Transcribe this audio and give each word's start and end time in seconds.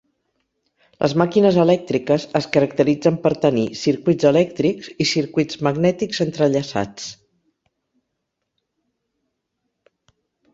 Les 1.05 1.11
màquines 1.21 1.57
elèctriques 1.63 2.23
es 2.39 2.47
caracteritzen 2.55 3.19
per 3.25 3.31
tenir 3.43 3.65
circuits 3.81 4.27
elèctrics 4.31 4.89
i 5.05 5.07
circuits 5.11 5.61
magnètics 5.69 6.23
entrellaçats. 6.27 7.13